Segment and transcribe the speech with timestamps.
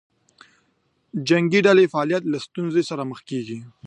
[1.15, 3.59] د جنګې ډلې فعالیت له ستونزې سره مخ کېږي.